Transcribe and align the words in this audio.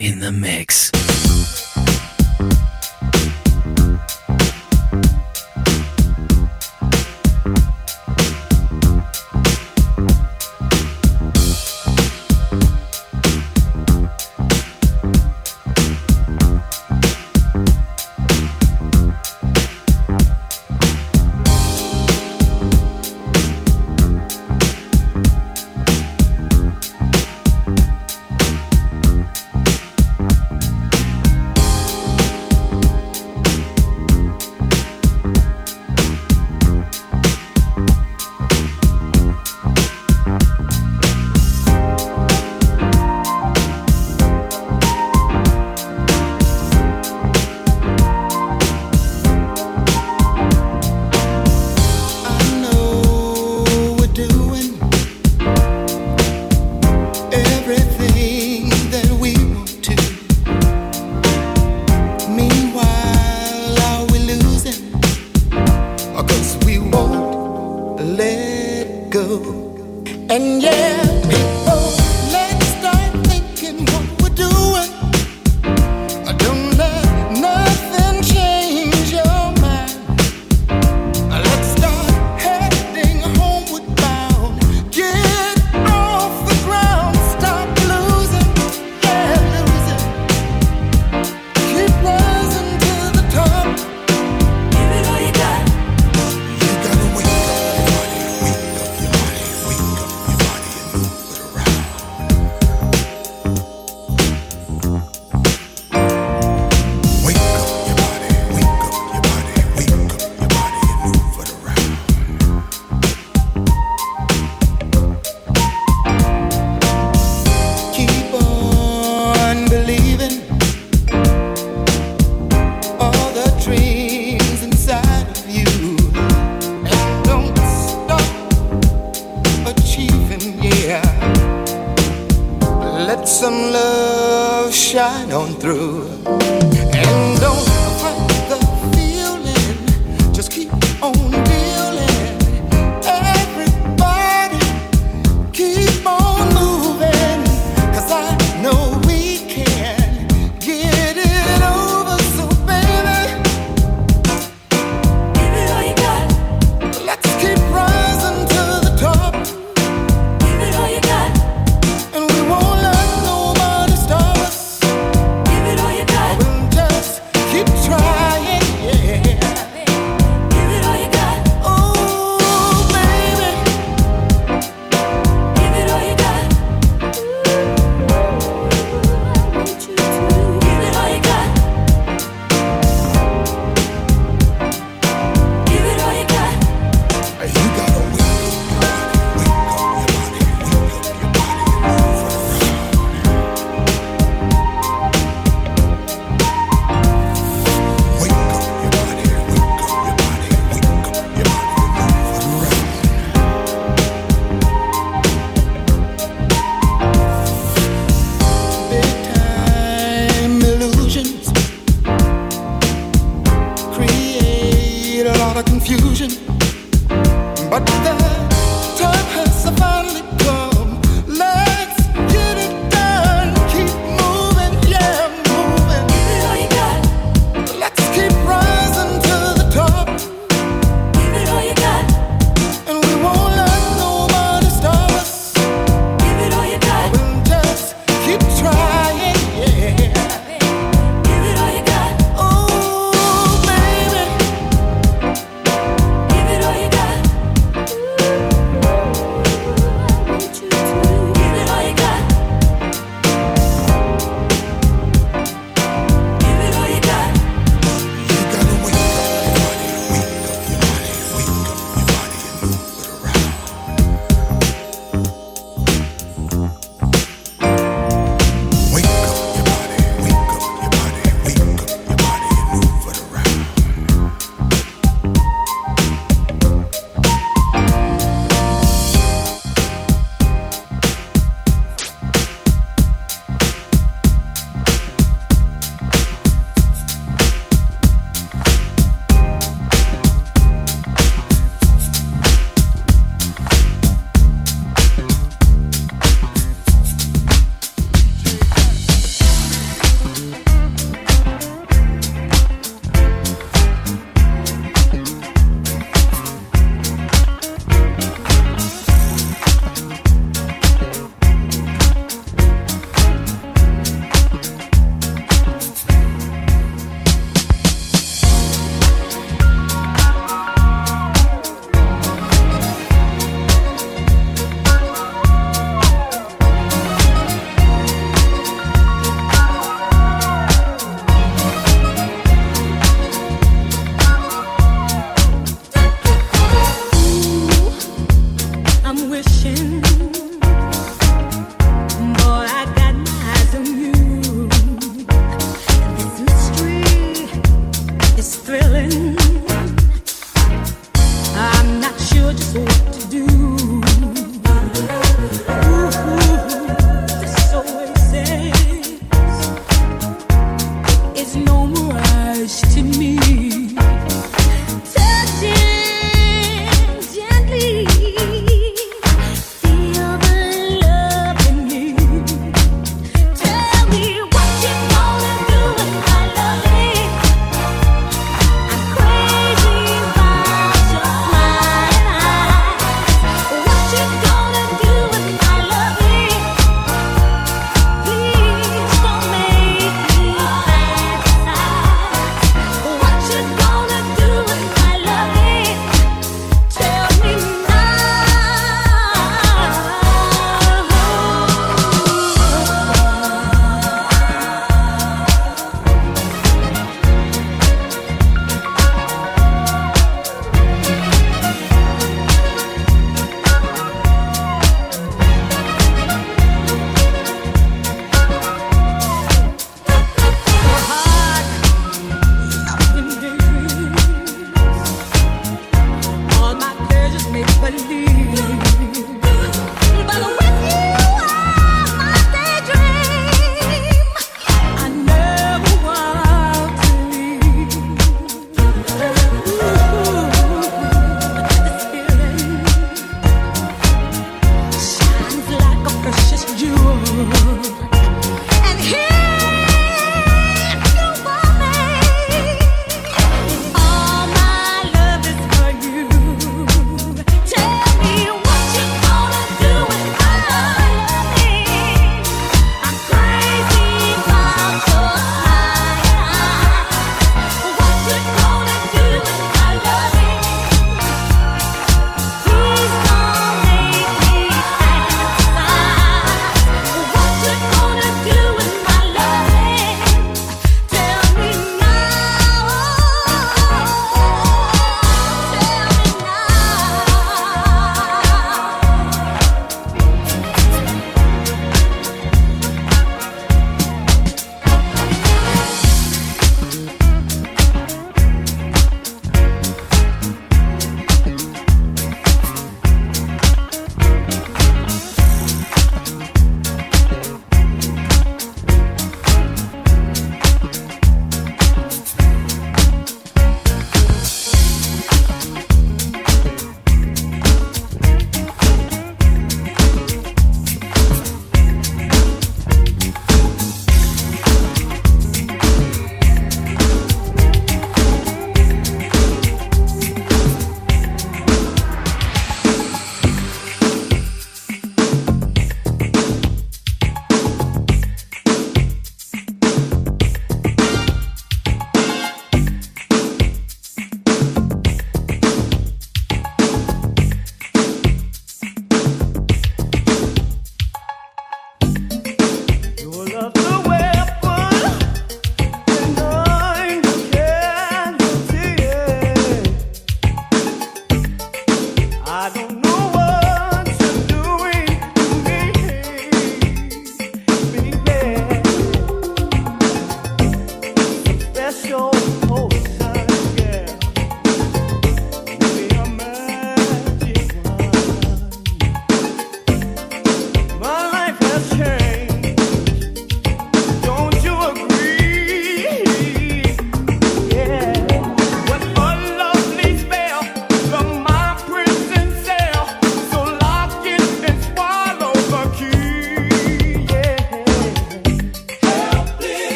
in 0.00 0.18
the 0.18 0.32
mix. 0.32 0.89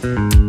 Come 0.00 0.39